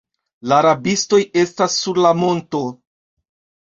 La 0.53 0.57
rabistoj 0.67 1.21
estas 1.43 1.79
sur 1.85 2.03
la 2.09 2.17
monto. 2.25 2.67